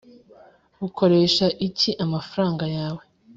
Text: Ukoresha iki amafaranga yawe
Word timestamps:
Ukoresha 0.87 1.45
iki 1.67 1.91
amafaranga 2.03 2.65
yawe 2.77 3.03